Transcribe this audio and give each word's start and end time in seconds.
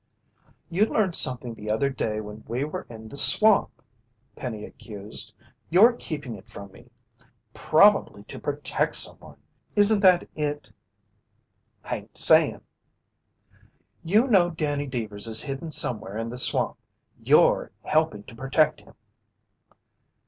"You 0.71 0.87
learned 0.87 1.13
something 1.13 1.53
the 1.53 1.69
other 1.69 1.91
day 1.91 2.21
when 2.21 2.43
we 2.47 2.63
were 2.63 2.87
in 2.89 3.07
the 3.07 3.15
swamp!" 3.15 3.83
Penny 4.35 4.65
accused. 4.65 5.35
"You're 5.69 5.93
keeping 5.93 6.33
it 6.33 6.49
from 6.49 6.71
me 6.71 6.89
probably 7.53 8.23
to 8.23 8.39
protect 8.39 8.95
someone! 8.95 9.37
Isn't 9.75 9.99
that 10.01 10.27
it?" 10.35 10.71
"Hain't 11.85 12.17
saying." 12.17 12.61
"You 14.03 14.25
know 14.25 14.49
Danny 14.49 14.87
Deevers 14.87 15.27
is 15.27 15.43
hidden 15.43 15.69
somewhere 15.69 16.17
in 16.17 16.29
the 16.29 16.37
swamp! 16.39 16.77
You're 17.23 17.71
helping 17.83 18.23
to 18.23 18.33
protect 18.35 18.79
him!" 18.79 18.95